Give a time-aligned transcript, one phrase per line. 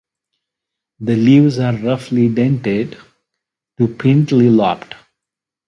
[0.99, 2.93] The leaves are roughly dentate
[3.77, 4.95] to pinnately lobed.